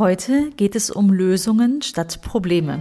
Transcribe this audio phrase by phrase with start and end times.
[0.00, 2.80] Heute geht es um Lösungen statt Probleme.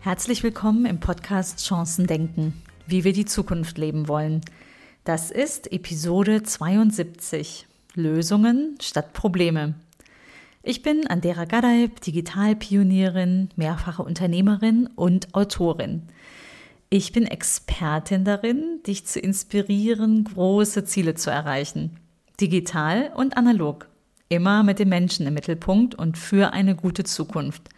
[0.00, 2.54] Herzlich willkommen im Podcast Chancen denken,
[2.86, 4.40] wie wir die Zukunft leben wollen.
[5.04, 9.74] Das ist Episode 72 Lösungen statt Probleme.
[10.62, 16.08] Ich bin Andera Gadeib, Digitalpionierin, mehrfache Unternehmerin und Autorin.
[16.90, 21.98] Ich bin Expertin darin, dich zu inspirieren, große Ziele zu erreichen.
[22.40, 23.88] Digital und analog.
[24.30, 27.68] Immer mit dem Menschen im Mittelpunkt und für eine gute Zukunft.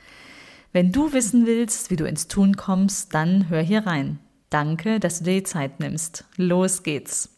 [0.73, 4.20] Wenn du wissen willst, wie du ins Tun kommst, dann hör hier rein.
[4.48, 6.25] Danke, dass du dir die Zeit nimmst.
[6.37, 7.34] Los geht's.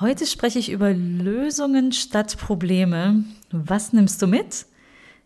[0.00, 3.22] Heute spreche ich über Lösungen statt Probleme.
[3.52, 4.66] Was nimmst du mit?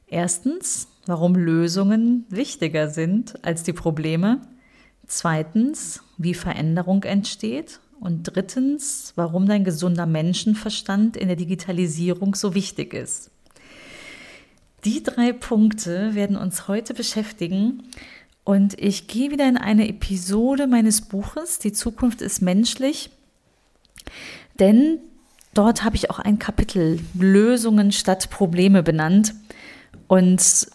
[0.07, 4.43] Erstens, warum Lösungen wichtiger sind als die Probleme.
[5.07, 7.81] Zweitens, wie Veränderung entsteht.
[8.01, 13.31] Und drittens, warum dein gesunder Menschenverstand in der Digitalisierung so wichtig ist.
[14.85, 17.85] Die drei Punkte werden uns heute beschäftigen
[18.45, 23.09] und ich gehe wieder in eine Episode meines Buches Die Zukunft ist menschlich,
[24.61, 24.99] denn
[25.55, 29.35] dort habe ich auch ein Kapitel Lösungen statt Probleme benannt
[30.07, 30.67] und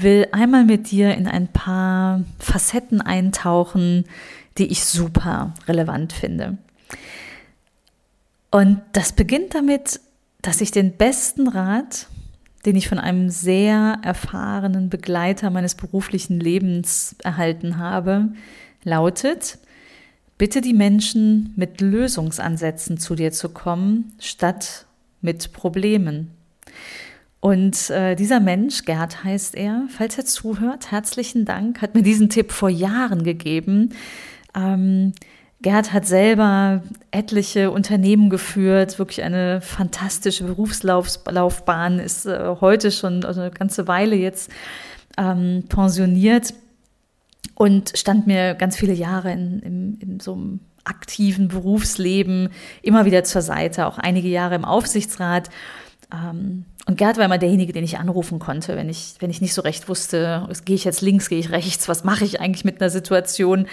[0.00, 4.04] will einmal mit dir in ein paar Facetten eintauchen,
[4.58, 6.58] die ich super relevant finde.
[8.50, 10.00] Und das beginnt damit,
[10.42, 12.06] dass ich den besten Rat
[12.64, 18.30] den ich von einem sehr erfahrenen Begleiter meines beruflichen Lebens erhalten habe,
[18.84, 19.58] lautet,
[20.38, 24.86] bitte die Menschen mit Lösungsansätzen zu dir zu kommen, statt
[25.20, 26.30] mit Problemen.
[27.44, 32.30] Und äh, dieser Mensch, Gerd heißt er, falls er zuhört, herzlichen Dank, hat mir diesen
[32.30, 33.90] Tipp vor Jahren gegeben.
[34.56, 35.12] Ähm,
[35.60, 43.42] Gerd hat selber etliche Unternehmen geführt, wirklich eine fantastische Berufslaufbahn, ist äh, heute schon also
[43.42, 44.50] eine ganze Weile jetzt
[45.18, 46.54] ähm, pensioniert
[47.56, 52.48] und stand mir ganz viele Jahre in, in, in so einem aktiven Berufsleben
[52.80, 55.50] immer wieder zur Seite, auch einige Jahre im Aufsichtsrat.
[56.14, 59.54] Ähm, und Gerd war immer derjenige, den ich anrufen konnte, wenn ich, wenn ich nicht
[59.54, 62.78] so recht wusste, gehe ich jetzt links, gehe ich rechts, was mache ich eigentlich mit
[62.78, 63.66] einer Situation.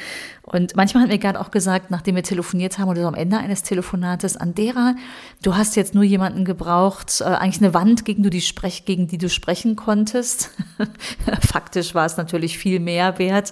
[0.44, 3.38] Und manchmal hat mir Gerd auch gesagt, nachdem wir telefoniert haben oder so am Ende
[3.38, 4.96] eines Telefonates, Andera,
[5.44, 9.08] du hast jetzt nur jemanden gebraucht, äh, eigentlich eine Wand, gegen, du die sprech, gegen
[9.08, 10.52] die du sprechen konntest.
[11.42, 13.52] Faktisch war es natürlich viel mehr wert,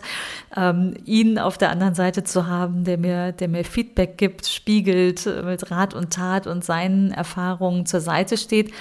[0.55, 5.25] ähm, ihn auf der anderen Seite zu haben, der mir, der mir Feedback gibt, spiegelt,
[5.25, 8.71] äh, mit Rat und Tat und seinen Erfahrungen zur Seite steht.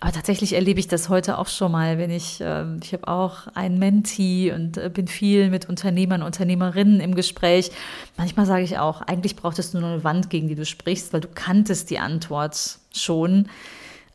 [0.00, 3.46] Aber tatsächlich erlebe ich das heute auch schon mal, wenn ich, äh, ich habe auch
[3.54, 7.70] einen Mentee und äh, bin viel mit Unternehmern, Unternehmerinnen im Gespräch.
[8.18, 11.22] Manchmal sage ich auch, eigentlich brauchtest du nur eine Wand, gegen die du sprichst, weil
[11.22, 13.48] du kanntest die Antwort schon.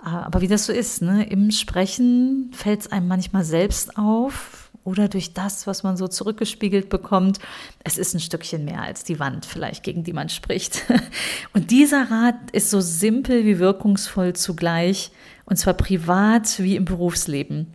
[0.04, 1.26] Äh, aber wie das so ist, ne?
[1.28, 6.90] im Sprechen fällt es einem manchmal selbst auf oder durch das, was man so zurückgespiegelt
[6.90, 7.40] bekommt.
[7.84, 10.84] Es ist ein Stückchen mehr als die Wand vielleicht, gegen die man spricht.
[11.54, 15.12] Und dieser Rat ist so simpel wie wirkungsvoll zugleich
[15.46, 17.74] und zwar privat wie im Berufsleben.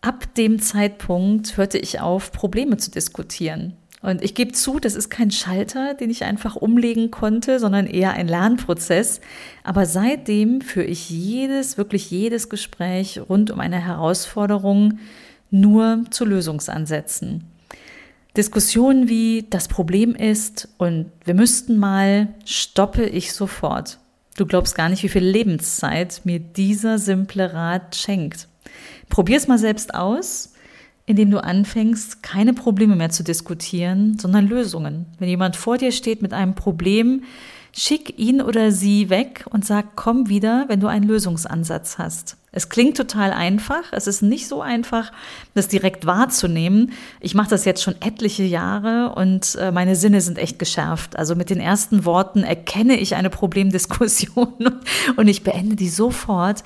[0.00, 3.74] Ab dem Zeitpunkt hörte ich auf, Probleme zu diskutieren.
[4.04, 8.12] Und ich gebe zu, das ist kein Schalter, den ich einfach umlegen konnte, sondern eher
[8.12, 9.22] ein Lernprozess.
[9.62, 14.98] Aber seitdem führe ich jedes, wirklich jedes Gespräch rund um eine Herausforderung
[15.54, 17.44] nur zu Lösungsansätzen.
[18.36, 24.00] Diskussionen wie das Problem ist und wir müssten mal, stoppe ich sofort.
[24.36, 28.48] Du glaubst gar nicht, wie viel Lebenszeit mir dieser simple Rat schenkt.
[29.08, 30.54] Probier's mal selbst aus,
[31.06, 35.06] indem du anfängst, keine Probleme mehr zu diskutieren, sondern Lösungen.
[35.20, 37.22] Wenn jemand vor dir steht mit einem Problem,
[37.76, 42.36] Schick ihn oder sie weg und sag, komm wieder, wenn du einen Lösungsansatz hast.
[42.52, 43.82] Es klingt total einfach.
[43.90, 45.10] Es ist nicht so einfach,
[45.54, 46.92] das direkt wahrzunehmen.
[47.18, 51.18] Ich mache das jetzt schon etliche Jahre und äh, meine Sinne sind echt geschärft.
[51.18, 54.80] Also mit den ersten Worten erkenne ich eine Problemdiskussion
[55.16, 56.62] und ich beende die sofort,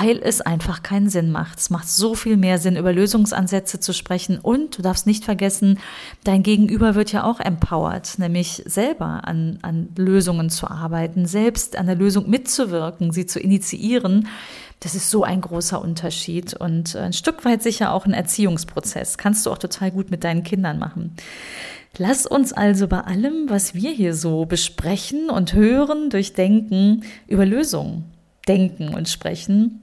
[0.00, 1.58] weil es einfach keinen Sinn macht.
[1.58, 4.38] Es macht so viel mehr Sinn, über Lösungsansätze zu sprechen.
[4.38, 5.78] Und du darfst nicht vergessen,
[6.24, 11.86] dein Gegenüber wird ja auch empowered, nämlich selber an, an Lösungen zu arbeiten, selbst an
[11.86, 14.28] der Lösung mitzuwirken, sie zu initiieren.
[14.80, 19.18] Das ist so ein großer Unterschied und ein Stück weit sicher auch ein Erziehungsprozess.
[19.18, 21.14] Kannst du auch total gut mit deinen Kindern machen.
[21.98, 28.04] Lass uns also bei allem, was wir hier so besprechen und hören, durchdenken über Lösungen
[28.48, 29.81] denken und sprechen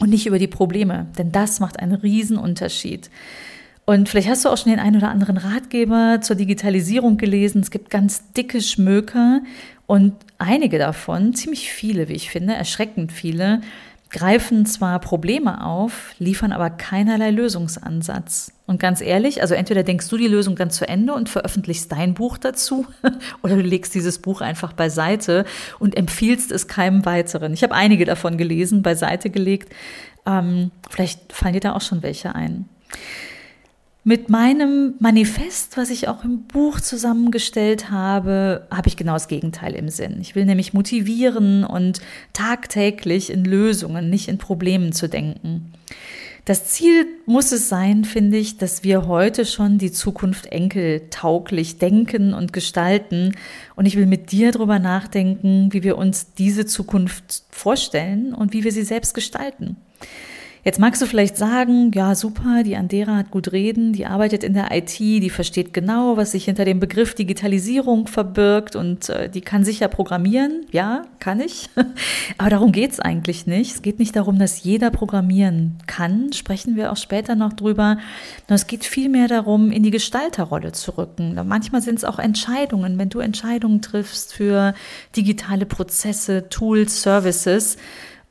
[0.00, 3.10] und nicht über die Probleme, denn das macht einen Riesenunterschied.
[3.84, 7.62] Und vielleicht hast du auch schon den einen oder anderen Ratgeber zur Digitalisierung gelesen.
[7.62, 9.42] Es gibt ganz dicke Schmöker
[9.86, 13.60] und einige davon, ziemlich viele, wie ich finde, erschreckend viele,
[14.12, 18.52] greifen zwar Probleme auf, liefern aber keinerlei Lösungsansatz.
[18.66, 22.14] Und ganz ehrlich, also entweder denkst du die Lösung dann zu Ende und veröffentlichst dein
[22.14, 22.86] Buch dazu,
[23.42, 25.44] oder du legst dieses Buch einfach beiseite
[25.78, 27.54] und empfiehlst es keinem weiteren.
[27.54, 29.72] Ich habe einige davon gelesen, beiseite gelegt.
[30.26, 32.68] Ähm, vielleicht fallen dir da auch schon welche ein.
[34.04, 39.76] Mit meinem Manifest, was ich auch im Buch zusammengestellt habe, habe ich genau das Gegenteil
[39.76, 40.18] im Sinn.
[40.20, 42.00] Ich will nämlich motivieren und
[42.32, 45.72] tagtäglich in Lösungen, nicht in Problemen zu denken.
[46.44, 52.34] Das Ziel muss es sein, finde ich, dass wir heute schon die Zukunft enkeltauglich denken
[52.34, 53.36] und gestalten.
[53.76, 58.64] Und ich will mit dir darüber nachdenken, wie wir uns diese Zukunft vorstellen und wie
[58.64, 59.76] wir sie selbst gestalten.
[60.64, 64.54] Jetzt magst du vielleicht sagen, ja super, die Andera hat gut reden, die arbeitet in
[64.54, 69.40] der IT, die versteht genau, was sich hinter dem Begriff Digitalisierung verbirgt und äh, die
[69.40, 70.64] kann sicher programmieren.
[70.70, 71.68] Ja, kann ich.
[72.38, 73.74] Aber darum geht's eigentlich nicht.
[73.74, 77.98] Es geht nicht darum, dass jeder programmieren kann, sprechen wir auch später noch drüber.
[78.46, 81.40] Es geht vielmehr darum, in die Gestalterrolle zu rücken.
[81.44, 84.74] Manchmal sind es auch Entscheidungen, wenn du Entscheidungen triffst für
[85.16, 87.78] digitale Prozesse, Tools, Services,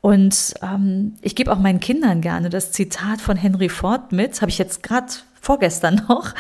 [0.01, 4.49] und ähm, ich gebe auch meinen Kindern gerne das Zitat von Henry Ford mit, habe
[4.49, 6.33] ich jetzt gerade vorgestern noch.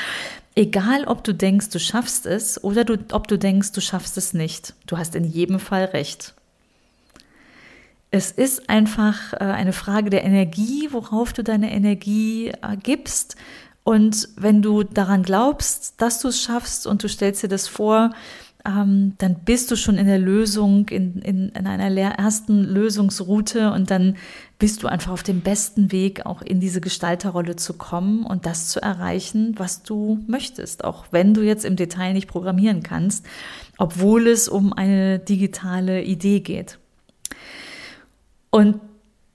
[0.55, 4.33] Egal, ob du denkst, du schaffst es oder du, ob du denkst, du schaffst es
[4.33, 6.33] nicht, du hast in jedem Fall recht.
[8.09, 13.37] Es ist einfach äh, eine Frage der Energie, worauf du deine Energie äh, gibst.
[13.83, 18.11] Und wenn du daran glaubst, dass du es schaffst und du stellst dir das vor,
[18.65, 23.89] ähm, dann bist du schon in der Lösung, in, in, in einer ersten Lösungsroute und
[23.89, 24.17] dann
[24.59, 28.67] bist du einfach auf dem besten Weg, auch in diese Gestalterrolle zu kommen und das
[28.67, 33.25] zu erreichen, was du möchtest, auch wenn du jetzt im Detail nicht programmieren kannst,
[33.77, 36.77] obwohl es um eine digitale Idee geht.
[38.51, 38.79] Und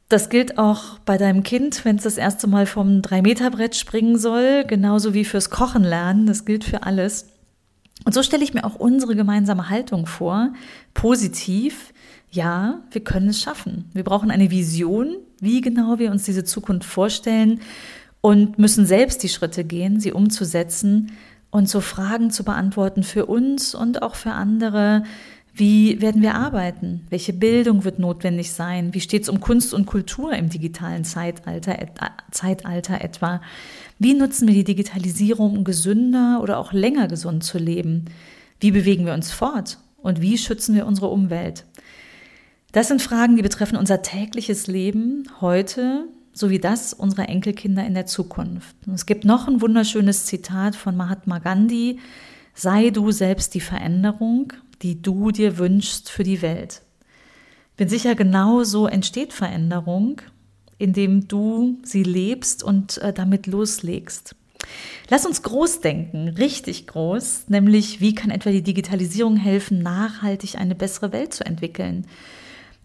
[0.08, 4.64] das gilt auch bei deinem Kind, wenn es das erste Mal vom Drei-Meter-Brett springen soll,
[4.64, 6.26] genauso wie fürs Kochen lernen.
[6.26, 7.26] Das gilt für alles.
[8.06, 10.52] Und so stelle ich mir auch unsere gemeinsame Haltung vor.
[10.94, 11.92] Positiv,
[12.30, 13.90] ja, wir können es schaffen.
[13.94, 17.60] Wir brauchen eine Vision, wie genau wir uns diese Zukunft vorstellen
[18.20, 21.10] und müssen selbst die Schritte gehen, sie umzusetzen
[21.50, 25.02] und so Fragen zu beantworten für uns und auch für andere.
[25.52, 27.06] Wie werden wir arbeiten?
[27.10, 28.94] Welche Bildung wird notwendig sein?
[28.94, 31.76] Wie steht es um Kunst und Kultur im digitalen Zeitalter,
[32.30, 33.40] Zeitalter etwa?
[33.98, 38.06] Wie nutzen wir die Digitalisierung, um gesünder oder auch länger gesund zu leben?
[38.60, 39.78] Wie bewegen wir uns fort?
[39.96, 41.64] Und wie schützen wir unsere Umwelt?
[42.72, 48.04] Das sind Fragen, die betreffen unser tägliches Leben heute sowie das unserer Enkelkinder in der
[48.04, 48.76] Zukunft.
[48.86, 51.98] Und es gibt noch ein wunderschönes Zitat von Mahatma Gandhi.
[52.54, 54.52] Sei du selbst die Veränderung,
[54.82, 56.82] die du dir wünschst für die Welt.
[57.78, 60.20] Bin sicher, genau so entsteht Veränderung
[60.78, 64.34] indem du sie lebst und äh, damit loslegst.
[65.08, 70.74] Lass uns groß denken, richtig groß, nämlich wie kann etwa die Digitalisierung helfen, nachhaltig eine
[70.74, 72.06] bessere Welt zu entwickeln.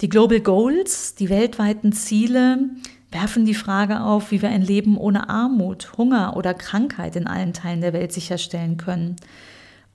[0.02, 2.70] Die Global Goals, die weltweiten Ziele,
[3.12, 7.54] werfen die Frage auf, wie wir ein Leben ohne Armut, Hunger oder Krankheit in allen
[7.54, 9.18] Teilen der Welt sicherstellen können.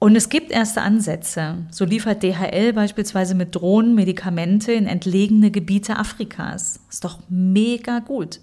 [0.07, 1.67] Und es gibt erste Ansätze.
[1.73, 6.79] So liefert DHL beispielsweise mit Drohnen Medikamente in entlegene Gebiete Afrikas.
[6.89, 8.39] Ist doch mega gut.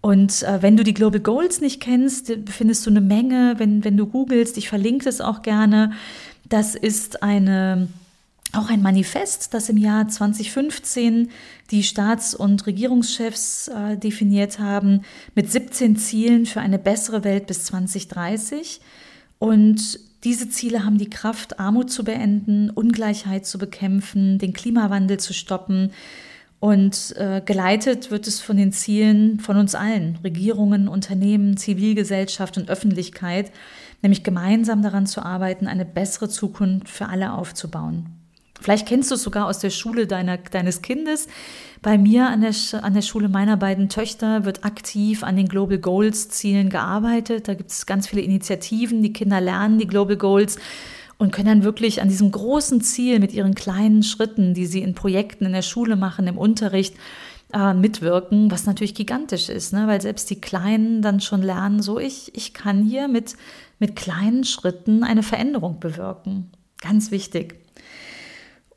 [0.00, 3.96] Und äh, wenn du die Global Goals nicht kennst, findest du eine Menge, wenn, wenn
[3.96, 5.90] du googelst, ich verlinke es auch gerne.
[6.48, 7.88] Das ist eine,
[8.52, 11.30] auch ein Manifest, das im Jahr 2015
[11.72, 15.00] die Staats- und Regierungschefs äh, definiert haben,
[15.34, 18.80] mit 17 Zielen für eine bessere Welt bis 2030.
[19.40, 25.32] Und diese Ziele haben die Kraft, Armut zu beenden, Ungleichheit zu bekämpfen, den Klimawandel zu
[25.32, 25.92] stoppen.
[26.58, 32.68] Und äh, geleitet wird es von den Zielen von uns allen, Regierungen, Unternehmen, Zivilgesellschaft und
[32.68, 33.50] Öffentlichkeit,
[34.02, 38.19] nämlich gemeinsam daran zu arbeiten, eine bessere Zukunft für alle aufzubauen.
[38.60, 41.28] Vielleicht kennst du es sogar aus der Schule deiner, deines Kindes.
[41.82, 45.78] Bei mir an der, an der Schule meiner beiden Töchter wird aktiv an den Global
[45.78, 47.48] Goals Zielen gearbeitet.
[47.48, 49.02] Da gibt es ganz viele Initiativen.
[49.02, 50.58] Die Kinder lernen die Global Goals
[51.16, 54.94] und können dann wirklich an diesem großen Ziel mit ihren kleinen Schritten, die sie in
[54.94, 56.94] Projekten in der Schule machen, im Unterricht,
[57.52, 59.86] äh, mitwirken, was natürlich gigantisch ist, ne?
[59.86, 63.36] weil selbst die Kleinen dann schon lernen, so ich, ich kann hier mit,
[63.78, 66.50] mit kleinen Schritten eine Veränderung bewirken.
[66.80, 67.59] Ganz wichtig.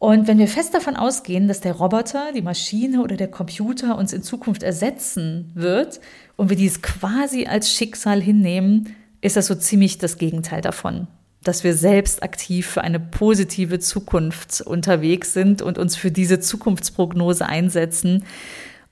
[0.04, 4.12] Und wenn wir fest davon ausgehen, dass der Roboter, die Maschine oder der Computer uns
[4.12, 6.02] in Zukunft ersetzen wird
[6.36, 11.08] und wir dies quasi als Schicksal hinnehmen, ist das so ziemlich das Gegenteil davon
[11.42, 17.46] dass wir selbst aktiv für eine positive Zukunft unterwegs sind und uns für diese Zukunftsprognose
[17.46, 18.24] einsetzen.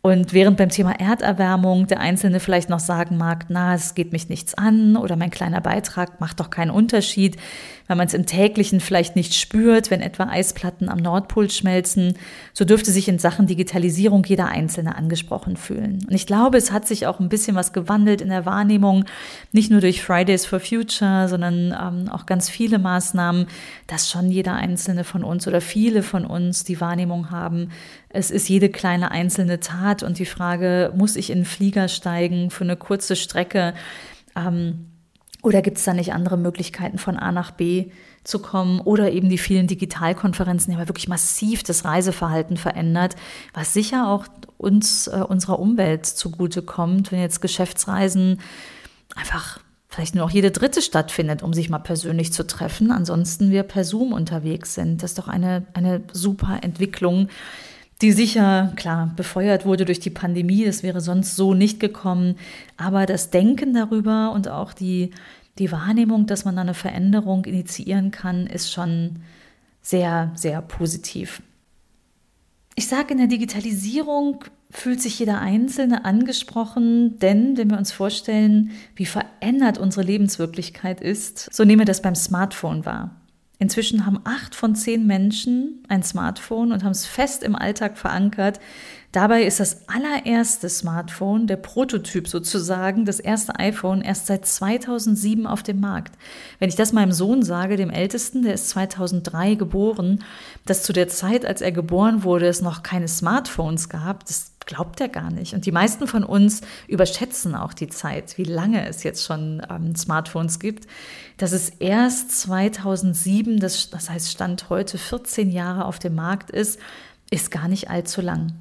[0.03, 4.29] Und während beim Thema Erderwärmung der Einzelne vielleicht noch sagen mag, na, es geht mich
[4.29, 7.37] nichts an oder mein kleiner Beitrag macht doch keinen Unterschied,
[7.85, 12.15] weil man es im täglichen vielleicht nicht spürt, wenn etwa Eisplatten am Nordpol schmelzen,
[12.51, 15.99] so dürfte sich in Sachen Digitalisierung jeder Einzelne angesprochen fühlen.
[16.07, 19.05] Und ich glaube, es hat sich auch ein bisschen was gewandelt in der Wahrnehmung,
[19.51, 23.45] nicht nur durch Fridays for Future, sondern ähm, auch ganz viele Maßnahmen,
[23.85, 27.69] dass schon jeder Einzelne von uns oder viele von uns die Wahrnehmung haben,
[28.13, 32.49] es ist jede kleine einzelne Tat und die Frage, muss ich in einen Flieger steigen
[32.49, 33.73] für eine kurze Strecke?
[34.35, 34.87] Ähm,
[35.41, 37.91] oder gibt es da nicht andere Möglichkeiten, von A nach B
[38.23, 38.79] zu kommen?
[38.79, 43.15] Oder eben die vielen Digitalkonferenzen, die haben wirklich massiv das Reiseverhalten verändert,
[43.53, 44.25] was sicher auch
[44.57, 48.39] uns, äh, unserer Umwelt zugutekommt, wenn jetzt Geschäftsreisen
[49.15, 52.91] einfach vielleicht nur noch jede dritte stattfindet, um sich mal persönlich zu treffen.
[52.91, 55.03] Ansonsten wir per Zoom unterwegs sind.
[55.03, 57.27] Das ist doch eine, eine super Entwicklung,
[58.01, 60.65] die sicher, klar, befeuert wurde durch die Pandemie.
[60.65, 62.35] Das wäre sonst so nicht gekommen.
[62.77, 65.11] Aber das Denken darüber und auch die,
[65.59, 69.17] die Wahrnehmung, dass man da eine Veränderung initiieren kann, ist schon
[69.81, 71.41] sehr, sehr positiv.
[72.75, 78.71] Ich sage, in der Digitalisierung fühlt sich jeder Einzelne angesprochen, denn wenn wir uns vorstellen,
[78.95, 83.20] wie verändert unsere Lebenswirklichkeit ist, so nehmen wir das beim Smartphone wahr.
[83.61, 88.59] Inzwischen haben acht von zehn Menschen ein Smartphone und haben es fest im Alltag verankert.
[89.11, 95.61] Dabei ist das allererste Smartphone, der Prototyp sozusagen, das erste iPhone, erst seit 2007 auf
[95.61, 96.17] dem Markt.
[96.57, 100.23] Wenn ich das meinem Sohn sage, dem Ältesten, der ist 2003 geboren,
[100.65, 105.01] dass zu der Zeit, als er geboren wurde, es noch keine Smartphones gab, das glaubt
[105.01, 105.53] er gar nicht.
[105.53, 109.95] Und die meisten von uns überschätzen auch die Zeit, wie lange es jetzt schon ähm,
[109.95, 110.87] Smartphones gibt.
[111.37, 116.79] Dass es erst 2007, das, das heißt Stand heute 14 Jahre auf dem Markt ist,
[117.29, 118.53] ist gar nicht allzu lang.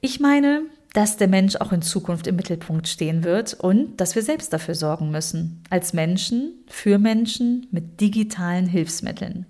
[0.00, 4.22] Ich meine, dass der Mensch auch in Zukunft im Mittelpunkt stehen wird und dass wir
[4.22, 5.62] selbst dafür sorgen müssen.
[5.70, 9.46] Als Menschen, für Menschen mit digitalen Hilfsmitteln.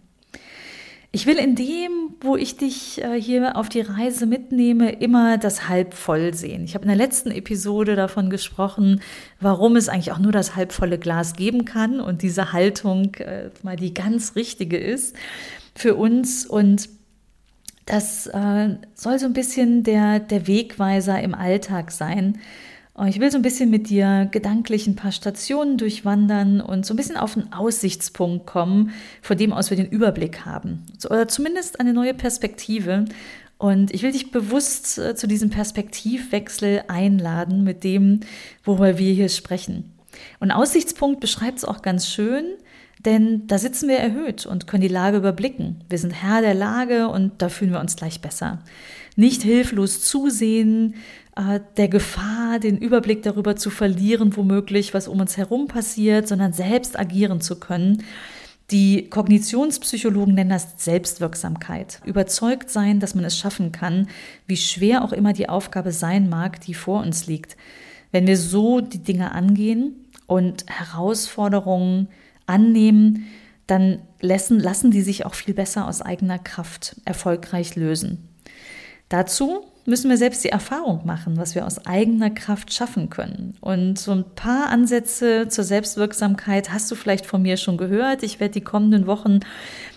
[1.12, 5.68] Ich will in dem, wo ich dich äh, hier auf die Reise mitnehme, immer das
[5.68, 6.62] halb voll sehen.
[6.64, 9.00] Ich habe in der letzten Episode davon gesprochen,
[9.40, 13.74] warum es eigentlich auch nur das halbvolle Glas geben kann und diese Haltung äh, mal
[13.74, 15.16] die ganz richtige ist
[15.74, 16.46] für uns.
[16.46, 16.88] Und
[17.86, 22.38] das äh, soll so ein bisschen der, der Wegweiser im Alltag sein
[23.08, 26.96] ich will so ein bisschen mit dir gedanklich ein paar Stationen durchwandern und so ein
[26.96, 28.90] bisschen auf einen Aussichtspunkt kommen,
[29.22, 30.84] von dem aus wir den Überblick haben.
[31.06, 33.06] Oder zumindest eine neue Perspektive.
[33.58, 38.20] Und ich will dich bewusst äh, zu diesem Perspektivwechsel einladen mit dem,
[38.64, 39.92] worüber wir hier sprechen.
[40.40, 42.44] Und Aussichtspunkt beschreibt es auch ganz schön,
[43.04, 45.84] denn da sitzen wir erhöht und können die Lage überblicken.
[45.88, 48.62] Wir sind Herr der Lage und da fühlen wir uns gleich besser.
[49.16, 50.94] Nicht hilflos zusehen,
[51.40, 56.52] äh, der Gefahr, den Überblick darüber zu verlieren, womöglich, was um uns herum passiert, sondern
[56.52, 58.04] selbst agieren zu können.
[58.70, 62.00] Die Kognitionspsychologen nennen das Selbstwirksamkeit.
[62.04, 64.08] Überzeugt sein, dass man es schaffen kann,
[64.46, 67.56] wie schwer auch immer die Aufgabe sein mag, die vor uns liegt.
[68.12, 69.94] Wenn wir so die Dinge angehen
[70.26, 72.08] und Herausforderungen
[72.46, 73.26] annehmen,
[73.66, 78.28] dann lassen, lassen die sich auch viel besser aus eigener Kraft erfolgreich lösen.
[79.08, 83.56] Dazu müssen wir selbst die Erfahrung machen, was wir aus eigener Kraft schaffen können.
[83.60, 88.22] Und so ein paar Ansätze zur Selbstwirksamkeit hast du vielleicht von mir schon gehört.
[88.22, 89.40] Ich werde die kommenden Wochen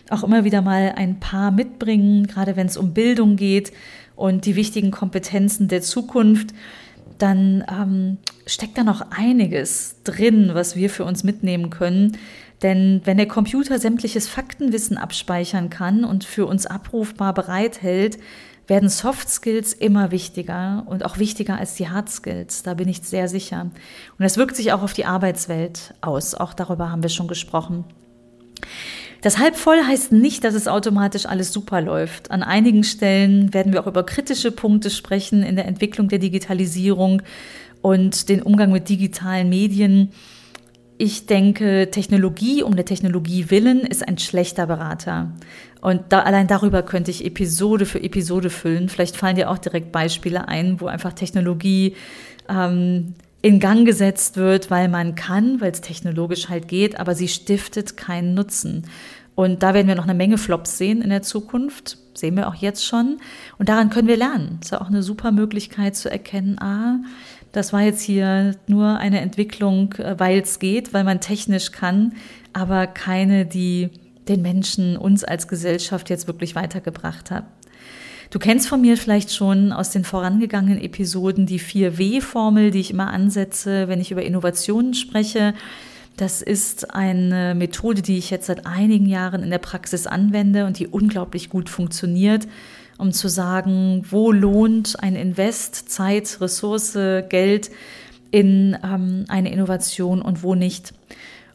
[0.09, 3.71] auch immer wieder mal ein paar mitbringen, gerade wenn es um Bildung geht
[4.15, 6.53] und die wichtigen Kompetenzen der Zukunft.
[7.17, 12.17] Dann ähm, steckt da noch einiges drin, was wir für uns mitnehmen können.
[12.61, 18.17] Denn wenn der Computer sämtliches Faktenwissen abspeichern kann und für uns abrufbar bereithält,
[18.67, 22.63] werden Soft Skills immer wichtiger und auch wichtiger als die Hard Skills.
[22.63, 23.61] Da bin ich sehr sicher.
[23.61, 23.73] Und
[24.19, 26.33] das wirkt sich auch auf die Arbeitswelt aus.
[26.35, 27.83] Auch darüber haben wir schon gesprochen.
[29.21, 32.29] Das halb voll heißt nicht, dass es automatisch alles super läuft.
[32.31, 37.21] An einigen Stellen werden wir auch über kritische Punkte sprechen in der Entwicklung der Digitalisierung
[37.81, 40.11] und den Umgang mit digitalen Medien.
[40.97, 45.31] Ich denke, Technologie um der Technologie willen ist ein schlechter Berater.
[45.81, 48.89] Und da, allein darüber könnte ich Episode für Episode füllen.
[48.89, 51.95] Vielleicht fallen dir auch direkt Beispiele ein, wo einfach Technologie
[52.47, 57.27] ähm, in Gang gesetzt wird, weil man kann, weil es technologisch halt geht, aber sie
[57.27, 58.87] stiftet keinen Nutzen.
[59.35, 61.97] Und da werden wir noch eine Menge Flops sehen in der Zukunft.
[62.13, 63.17] Sehen wir auch jetzt schon.
[63.57, 64.57] Und daran können wir lernen.
[64.59, 66.99] Das ist ja auch eine super Möglichkeit zu erkennen, ah,
[67.53, 72.13] das war jetzt hier nur eine Entwicklung, äh, weil es geht, weil man technisch kann,
[72.51, 73.91] aber keine, die
[74.27, 77.45] den Menschen, uns als Gesellschaft jetzt wirklich weitergebracht hat.
[78.31, 83.11] Du kennst von mir vielleicht schon aus den vorangegangenen Episoden die 4W-Formel, die ich immer
[83.11, 85.53] ansetze, wenn ich über Innovationen spreche.
[86.17, 90.77] Das ist eine Methode, die ich jetzt seit einigen Jahren in der Praxis anwende und
[90.77, 92.47] die unglaublich gut funktioniert,
[92.97, 96.97] um zu sagen, wo lohnt ein Invest, Zeit, Ressource,
[97.29, 97.71] Geld
[98.29, 100.93] in ähm, eine Innovation und wo nicht.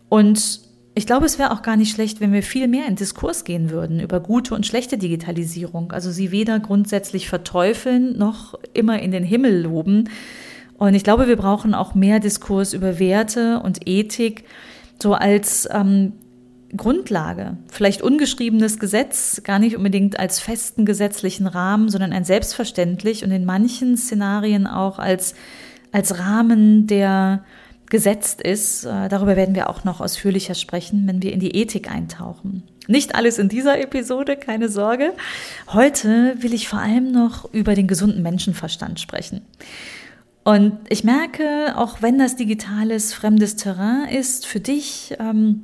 [0.08, 0.60] Und
[0.94, 3.70] ich glaube, es wäre auch gar nicht schlecht, wenn wir viel mehr in Diskurs gehen
[3.70, 5.92] würden über gute und schlechte Digitalisierung.
[5.92, 10.08] Also sie weder grundsätzlich verteufeln noch immer in den Himmel loben.
[10.78, 14.44] Und ich glaube, wir brauchen auch mehr Diskurs über Werte und Ethik,
[15.02, 16.12] so als ähm,
[16.76, 17.56] Grundlage.
[17.70, 23.44] Vielleicht ungeschriebenes Gesetz, gar nicht unbedingt als festen gesetzlichen Rahmen, sondern ein selbstverständlich und in
[23.44, 25.35] manchen Szenarien auch als,
[25.92, 27.44] als Rahmen der
[27.90, 28.85] gesetzt ist.
[28.85, 32.62] Äh, darüber werden wir auch noch ausführlicher sprechen, wenn wir in die Ethik eintauchen.
[32.87, 35.12] Nicht alles in dieser Episode, keine Sorge.
[35.73, 39.42] Heute will ich vor allem noch über den gesunden Menschenverstand sprechen.
[40.49, 45.62] Und ich merke, auch wenn das digitales fremdes Terrain ist für dich, ähm,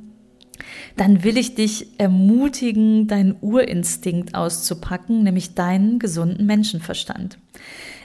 [0.95, 7.39] dann will ich dich ermutigen, deinen Urinstinkt auszupacken, nämlich deinen gesunden Menschenverstand.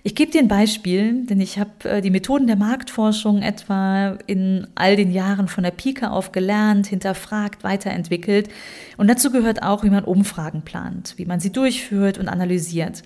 [0.04, 4.66] Ich gebe dir ein Beispiel, denn ich habe äh, die Methoden der Marktforschung etwa in
[4.74, 8.48] all den Jahren von der Pike auf gelernt, hinterfragt, weiterentwickelt.
[8.96, 13.02] Und dazu gehört auch, wie man Umfragen plant, wie man sie durchführt und analysiert.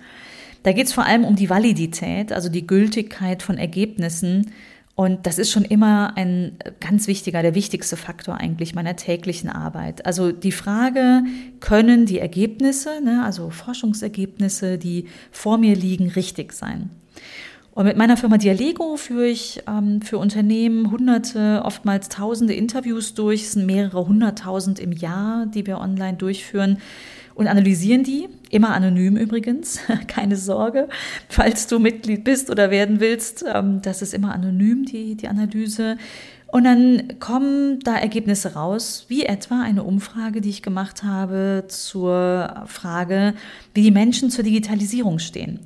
[0.64, 4.50] Da geht es vor allem um die Validität, also die Gültigkeit von Ergebnissen
[4.96, 10.06] und das ist schon immer ein ganz wichtiger, der wichtigste Faktor eigentlich meiner täglichen Arbeit.
[10.06, 11.24] Also die Frage,
[11.58, 16.90] können die Ergebnisse, ne, also Forschungsergebnisse, die vor mir liegen, richtig sein?
[17.72, 23.42] Und mit meiner Firma Dialego führe ich ähm, für Unternehmen hunderte, oftmals tausende Interviews durch.
[23.42, 26.78] Es sind mehrere hunderttausend im Jahr, die wir online durchführen
[27.34, 30.88] und analysieren die, immer anonym übrigens, keine Sorge,
[31.28, 35.96] falls du Mitglied bist oder werden willst, ähm, das ist immer anonym, die, die Analyse.
[36.46, 42.62] Und dann kommen da Ergebnisse raus, wie etwa eine Umfrage, die ich gemacht habe zur
[42.66, 43.34] Frage,
[43.74, 45.58] wie die Menschen zur Digitalisierung stehen.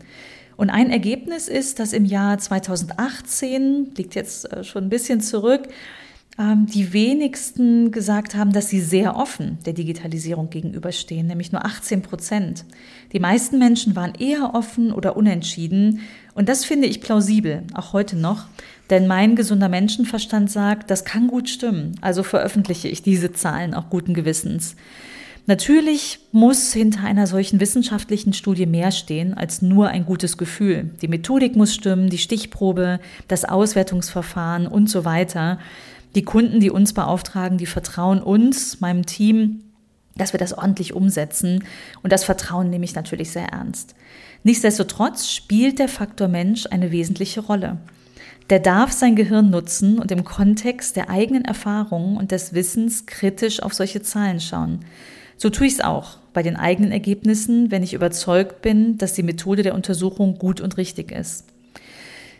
[0.56, 5.68] Und ein Ergebnis ist, dass im Jahr 2018, liegt jetzt äh, schon ein bisschen zurück,
[6.40, 12.64] die wenigsten gesagt haben, dass sie sehr offen der Digitalisierung gegenüberstehen, nämlich nur 18 Prozent.
[13.12, 16.00] Die meisten Menschen waren eher offen oder unentschieden
[16.34, 18.46] und das finde ich plausibel, auch heute noch,
[18.88, 23.90] denn mein gesunder Menschenverstand sagt, das kann gut stimmen, also veröffentliche ich diese Zahlen auch
[23.90, 24.76] guten Gewissens.
[25.48, 30.90] Natürlich muss hinter einer solchen wissenschaftlichen Studie mehr stehen als nur ein gutes Gefühl.
[31.00, 35.58] Die Methodik muss stimmen, die Stichprobe, das Auswertungsverfahren und so weiter.
[36.18, 39.60] Die Kunden, die uns beauftragen, die vertrauen uns, meinem Team,
[40.16, 41.62] dass wir das ordentlich umsetzen.
[42.02, 43.94] Und das Vertrauen nehme ich natürlich sehr ernst.
[44.42, 47.76] Nichtsdestotrotz spielt der Faktor Mensch eine wesentliche Rolle.
[48.50, 53.62] Der darf sein Gehirn nutzen und im Kontext der eigenen Erfahrungen und des Wissens kritisch
[53.62, 54.80] auf solche Zahlen schauen.
[55.36, 59.22] So tue ich es auch bei den eigenen Ergebnissen, wenn ich überzeugt bin, dass die
[59.22, 61.44] Methode der Untersuchung gut und richtig ist.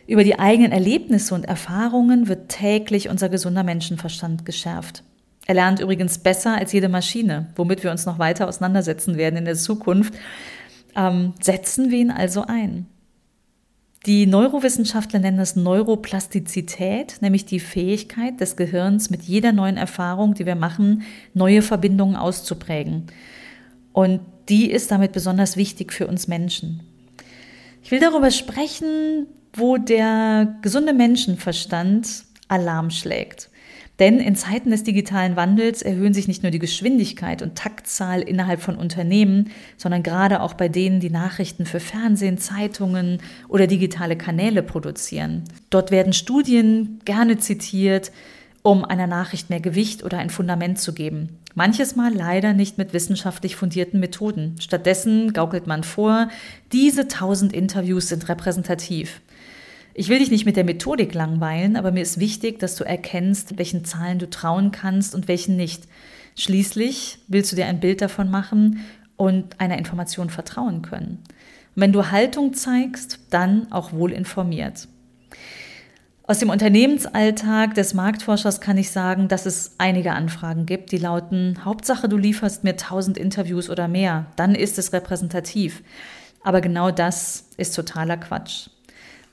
[0.09, 5.03] Über die eigenen Erlebnisse und Erfahrungen wird täglich unser gesunder Menschenverstand geschärft.
[5.45, 9.45] Er lernt übrigens besser als jede Maschine, womit wir uns noch weiter auseinandersetzen werden in
[9.45, 10.15] der Zukunft.
[10.95, 12.87] Ähm, setzen wir ihn also ein.
[14.07, 20.47] Die Neurowissenschaftler nennen das Neuroplastizität, nämlich die Fähigkeit des Gehirns, mit jeder neuen Erfahrung, die
[20.47, 21.03] wir machen,
[21.35, 23.03] neue Verbindungen auszuprägen.
[23.93, 26.81] Und die ist damit besonders wichtig für uns Menschen.
[27.83, 33.49] Ich will darüber sprechen, wo der gesunde Menschenverstand Alarm schlägt.
[33.99, 38.61] Denn in Zeiten des digitalen Wandels erhöhen sich nicht nur die Geschwindigkeit und Taktzahl innerhalb
[38.61, 44.63] von Unternehmen, sondern gerade auch bei denen, die Nachrichten für Fernsehen, Zeitungen oder digitale Kanäle
[44.63, 45.43] produzieren.
[45.69, 48.13] Dort werden Studien gerne zitiert,
[48.61, 51.37] um einer Nachricht mehr Gewicht oder ein Fundament zu geben.
[51.55, 54.55] Manches Mal leider nicht mit wissenschaftlich fundierten Methoden.
[54.59, 56.29] Stattdessen gaukelt man vor,
[56.71, 59.19] diese tausend Interviews sind repräsentativ.
[59.99, 63.57] Ich will dich nicht mit der Methodik langweilen, aber mir ist wichtig, dass du erkennst,
[63.57, 65.89] welchen Zahlen du trauen kannst und welchen nicht.
[66.37, 68.79] Schließlich willst du dir ein Bild davon machen
[69.17, 71.21] und einer Information vertrauen können.
[71.75, 74.87] Und wenn du Haltung zeigst, dann auch wohl informiert.
[76.23, 81.65] Aus dem Unternehmensalltag des Marktforschers kann ich sagen, dass es einige Anfragen gibt, die lauten,
[81.65, 85.83] Hauptsache du lieferst mir 1000 Interviews oder mehr, dann ist es repräsentativ.
[86.41, 88.69] Aber genau das ist totaler Quatsch.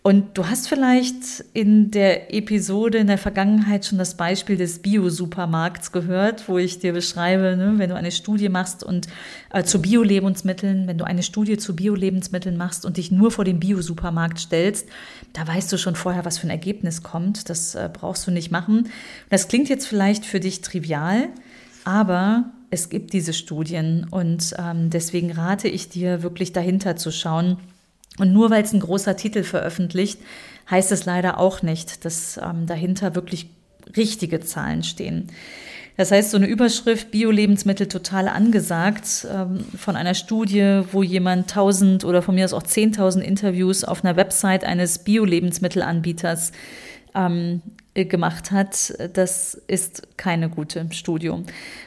[0.06, 5.90] Und du hast vielleicht in der Episode in der Vergangenheit schon das Beispiel des Bio-Supermarkts
[5.90, 9.08] gehört, wo ich dir beschreibe, ne, wenn du eine Studie machst und
[9.52, 13.58] äh, zu Bio-Lebensmitteln, wenn du eine Studie zu Bio-Lebensmitteln machst und dich nur vor den
[13.58, 14.88] Bio-Supermarkt stellst,
[15.32, 17.50] da weißt du schon vorher, was für ein Ergebnis kommt.
[17.50, 18.88] Das äh, brauchst du nicht machen.
[19.28, 21.30] Das klingt jetzt vielleicht für dich trivial,
[21.82, 27.56] aber es gibt diese Studien und ähm, deswegen rate ich dir wirklich dahinter zu schauen
[28.18, 30.20] und nur weil es ein großer Titel veröffentlicht,
[30.70, 33.48] heißt es leider auch nicht, dass ähm, dahinter wirklich
[33.96, 35.28] richtige Zahlen stehen.
[35.96, 42.04] Das heißt, so eine Überschrift Bio-Lebensmittel total angesagt ähm, von einer Studie, wo jemand 1000
[42.04, 46.52] oder von mir aus auch 10.000 Interviews auf einer Website eines Bio-Lebensmittelanbieters
[47.14, 47.62] ähm,
[48.04, 51.44] gemacht hat, das ist keine gute Studium.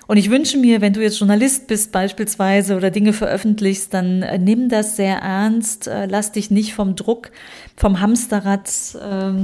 [0.08, 4.38] Und ich wünsche mir, wenn du jetzt Journalist bist beispielsweise oder Dinge veröffentlichst, dann äh,
[4.38, 7.32] nimm das sehr ernst, äh, lass dich nicht vom Druck,
[7.76, 8.70] vom Hamsterrad
[9.00, 9.44] äh,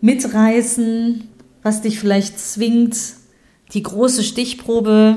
[0.00, 1.28] mitreißen,
[1.62, 2.96] was dich vielleicht zwingt,
[3.72, 5.16] die große Stichprobe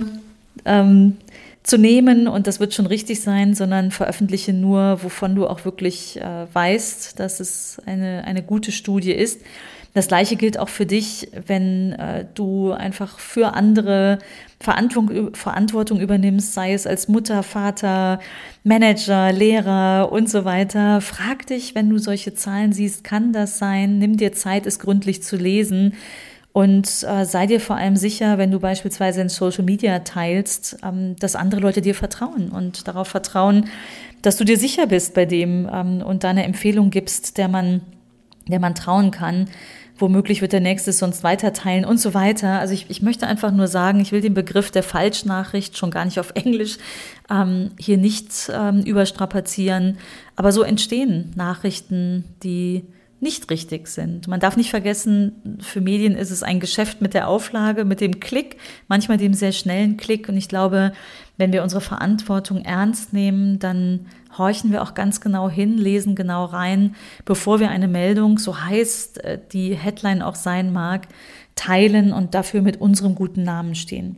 [0.64, 1.18] ähm,
[1.66, 6.22] zu nehmen und das wird schon richtig sein, sondern veröffentliche nur, wovon du auch wirklich
[6.22, 9.42] äh, weißt, dass es eine, eine gute Studie ist.
[9.96, 14.20] Das gleiche gilt auch für dich, wenn äh, du einfach für andere
[14.60, 18.20] Verantwortung, Verantwortung übernimmst, sei es als Mutter, Vater,
[18.64, 21.02] Manager, Lehrer und so weiter.
[21.02, 23.98] Frag dich, wenn du solche Zahlen siehst, kann das sein?
[23.98, 25.94] Nimm dir Zeit, es gründlich zu lesen.
[26.56, 31.18] Und äh, sei dir vor allem sicher, wenn du beispielsweise in Social Media teilst, ähm,
[31.20, 33.66] dass andere Leute dir vertrauen und darauf vertrauen,
[34.22, 37.82] dass du dir sicher bist bei dem ähm, und deine Empfehlung gibst, der man,
[38.48, 39.50] der man trauen kann
[39.98, 42.60] womöglich wird der nächste sonst weiterteilen und so weiter.
[42.60, 46.04] Also ich, ich möchte einfach nur sagen, ich will den Begriff der Falschnachricht schon gar
[46.04, 46.78] nicht auf Englisch
[47.30, 49.98] ähm, hier nicht ähm, überstrapazieren.
[50.36, 52.84] Aber so entstehen Nachrichten, die
[53.20, 54.28] nicht richtig sind.
[54.28, 58.20] Man darf nicht vergessen, für Medien ist es ein Geschäft mit der Auflage, mit dem
[58.20, 60.28] Klick, manchmal dem sehr schnellen Klick.
[60.28, 60.92] Und ich glaube,
[61.38, 66.46] wenn wir unsere Verantwortung ernst nehmen, dann horchen wir auch ganz genau hin, lesen genau
[66.46, 71.08] rein, bevor wir eine Meldung, so heißt äh, die Headline auch sein mag,
[71.56, 74.18] teilen und dafür mit unserem guten Namen stehen.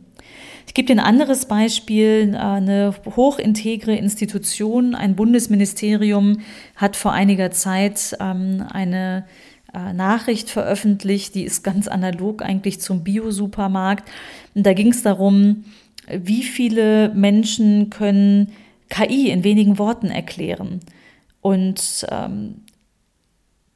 [0.68, 2.36] Ich gebe dir ein anderes Beispiel.
[2.36, 6.40] Eine hochintegre Institution, ein Bundesministerium
[6.76, 9.24] hat vor einiger Zeit ähm, eine
[9.72, 14.06] äh, Nachricht veröffentlicht, die ist ganz analog eigentlich zum Bio-Supermarkt.
[14.54, 15.64] Da ging es darum,
[16.06, 18.52] wie viele Menschen können
[18.90, 20.80] KI in wenigen Worten erklären.
[21.40, 22.56] Und ähm,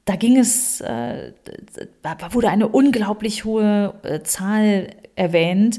[0.05, 1.33] da ging es, äh,
[2.03, 5.79] da wurde eine unglaublich hohe äh, Zahl erwähnt,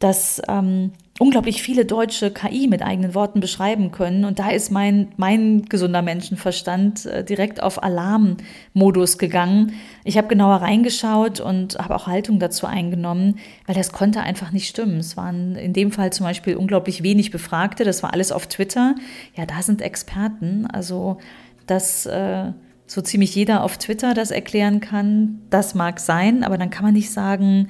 [0.00, 4.24] dass ähm, unglaublich viele Deutsche KI mit eigenen Worten beschreiben können.
[4.24, 9.74] Und da ist mein, mein gesunder Menschenverstand äh, direkt auf Alarmmodus gegangen.
[10.02, 14.66] Ich habe genauer reingeschaut und habe auch Haltung dazu eingenommen, weil das konnte einfach nicht
[14.66, 14.96] stimmen.
[14.96, 17.84] Es waren in dem Fall zum Beispiel unglaublich wenig Befragte.
[17.84, 18.94] Das war alles auf Twitter.
[19.36, 20.66] Ja, da sind Experten.
[20.66, 21.18] Also
[21.66, 22.06] das...
[22.06, 22.52] Äh,
[22.86, 26.92] so ziemlich jeder auf Twitter das erklären kann, das mag sein, aber dann kann man
[26.92, 27.68] nicht sagen,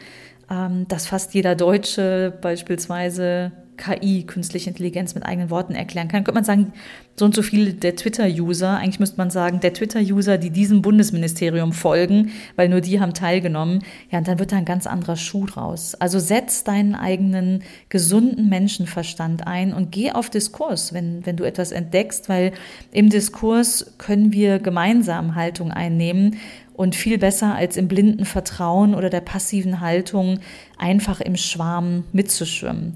[0.89, 6.23] dass fast jeder Deutsche beispielsweise KI, künstliche Intelligenz mit eigenen Worten erklären kann.
[6.23, 6.73] Könnte man sagen,
[7.17, 11.73] so und so viele der Twitter-User, eigentlich müsste man sagen, der Twitter-User, die diesem Bundesministerium
[11.73, 15.47] folgen, weil nur die haben teilgenommen, ja, und dann wird da ein ganz anderer Schuh
[15.47, 15.95] draus.
[15.95, 21.73] Also setz deinen eigenen gesunden Menschenverstand ein und geh auf Diskurs, wenn, wenn du etwas
[21.73, 22.53] entdeckst, weil
[22.93, 26.37] im Diskurs können wir gemeinsam Haltung einnehmen
[26.81, 30.41] und viel besser als im blinden Vertrauen oder der passiven Haltung
[30.79, 32.95] einfach im Schwarm mitzuschwimmen.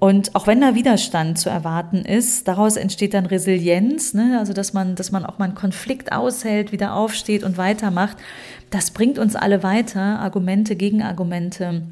[0.00, 4.36] Und auch wenn da Widerstand zu erwarten ist, daraus entsteht dann Resilienz, ne?
[4.40, 8.16] also dass man, dass man auch mal einen Konflikt aushält, wieder aufsteht und weitermacht.
[8.70, 11.82] Das bringt uns alle weiter, Argumente, Gegenargumente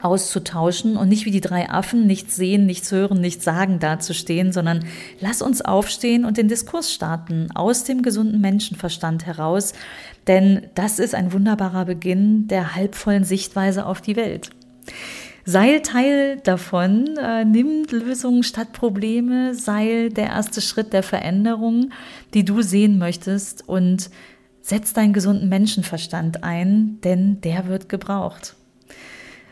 [0.00, 4.84] auszutauschen und nicht wie die drei Affen nichts sehen, nichts hören, nichts sagen dazustehen, sondern
[5.20, 9.72] lass uns aufstehen und den Diskurs starten aus dem gesunden Menschenverstand heraus,
[10.26, 14.50] denn das ist ein wunderbarer Beginn der halbvollen Sichtweise auf die Welt.
[15.44, 21.90] Sei Teil davon, äh, nimm Lösungen statt Probleme, sei der erste Schritt der Veränderung,
[22.34, 24.10] die du sehen möchtest und
[24.60, 28.57] setz deinen gesunden Menschenverstand ein, denn der wird gebraucht.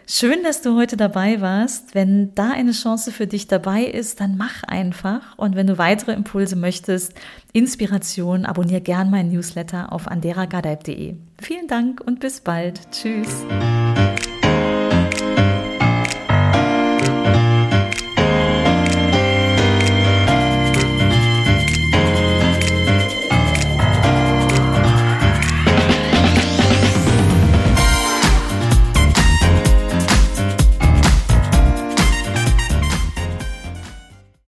[0.09, 1.97] Schön, dass du heute dabei warst.
[1.97, 5.37] Wenn da eine Chance für dich dabei ist, dann mach einfach.
[5.37, 7.13] Und wenn du weitere Impulse möchtest,
[7.53, 11.17] Inspiration, abonniere gern meinen Newsletter auf anderagadeib.de.
[11.43, 12.81] Vielen Dank und bis bald.
[12.93, 13.45] Tschüss.